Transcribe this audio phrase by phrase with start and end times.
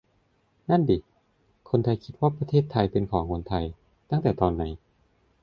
[0.69, 0.97] นั่นดิ
[1.69, 3.65] คนไทยคิดว่าประเทศไทยเป็นของคนไทย
[4.09, 4.63] ตั้งแต่ตอนไหน?